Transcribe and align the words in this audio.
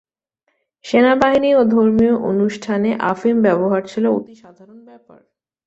সেনাবাহিনী 0.85 1.49
ও 1.55 1.61
ধর্মীয় 1.65 2.15
প্রতিষ্ঠানে 2.17 2.89
আফিম 3.11 3.37
ব্যবহার 3.41 3.81
ছিল 3.87 4.05
অতি 4.17 4.35
সাধারণ 4.35 4.79
ব্যাপার। 4.85 5.19